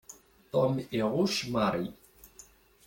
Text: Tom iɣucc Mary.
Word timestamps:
Tom 0.51 0.73
iɣucc 0.99 1.37
Mary. 1.53 1.87